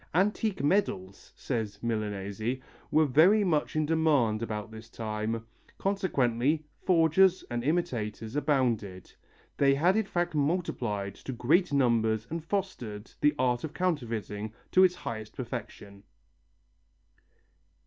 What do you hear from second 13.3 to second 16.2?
art of counterfeiting to its highest perfection."